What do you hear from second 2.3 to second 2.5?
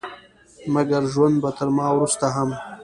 هم